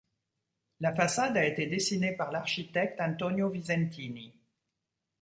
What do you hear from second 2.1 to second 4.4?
par l'architecte Antonio Visentini.